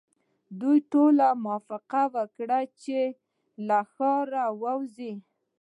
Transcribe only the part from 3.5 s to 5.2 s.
له ښاره وځي.